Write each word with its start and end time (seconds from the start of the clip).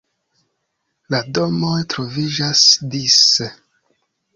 La 1.15 1.21
domoj 1.39 1.75
troviĝas 1.95 2.67
dise. 2.97 3.53